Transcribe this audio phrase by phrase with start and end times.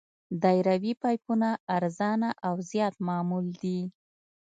[0.43, 3.79] دایروي پایپونه ارزانه او زیات معمول دي